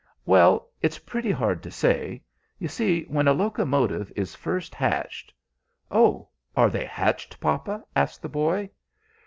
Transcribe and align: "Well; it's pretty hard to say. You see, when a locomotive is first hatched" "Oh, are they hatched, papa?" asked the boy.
"Well; 0.25 0.67
it's 0.81 0.97
pretty 0.97 1.29
hard 1.31 1.61
to 1.61 1.69
say. 1.69 2.23
You 2.57 2.67
see, 2.67 3.03
when 3.03 3.27
a 3.27 3.33
locomotive 3.33 4.11
is 4.15 4.33
first 4.33 4.73
hatched" 4.73 5.31
"Oh, 5.91 6.29
are 6.57 6.71
they 6.71 6.85
hatched, 6.85 7.39
papa?" 7.39 7.83
asked 7.95 8.23
the 8.23 8.29
boy. 8.29 8.71